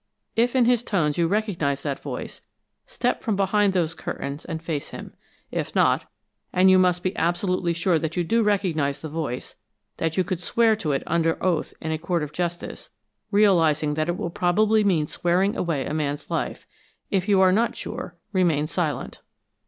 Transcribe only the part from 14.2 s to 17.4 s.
probably mean swearing away a man's life if you